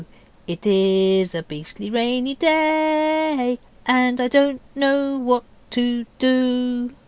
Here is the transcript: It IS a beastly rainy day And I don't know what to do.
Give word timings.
It 0.47 0.65
IS 0.65 1.35
a 1.35 1.43
beastly 1.43 1.91
rainy 1.91 2.33
day 2.33 3.59
And 3.85 4.19
I 4.19 4.27
don't 4.27 4.59
know 4.73 5.15
what 5.15 5.43
to 5.69 6.07
do. 6.17 6.91